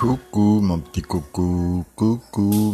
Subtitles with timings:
[0.00, 2.72] クックーモプティクックークッティ